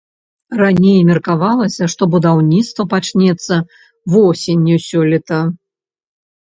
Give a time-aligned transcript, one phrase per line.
[0.61, 3.55] Раней меркавалася, што будаўніцтва пачнецца
[4.17, 5.39] восенню сёлета.